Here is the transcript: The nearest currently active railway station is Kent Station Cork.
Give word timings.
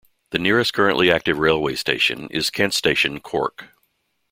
The 0.31 0.39
nearest 0.39 0.73
currently 0.73 1.11
active 1.11 1.37
railway 1.37 1.75
station 1.75 2.27
is 2.31 2.49
Kent 2.49 2.73
Station 2.73 3.19
Cork. 3.19 3.65